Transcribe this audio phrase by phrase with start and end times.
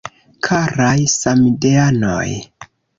[0.47, 2.27] Karaj samideanoj!